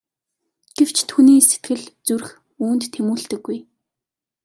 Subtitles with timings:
[0.77, 2.29] Гэвч түүний сэтгэл зүрх
[2.65, 3.59] үүнд тэмүүлдэггүй.